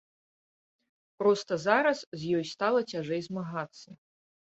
Проста 1.19 1.53
зараз 1.67 1.97
з 2.19 2.35
ёй 2.41 2.45
стала 2.55 2.79
цяжэй 2.91 3.21
змагацца. 3.31 3.89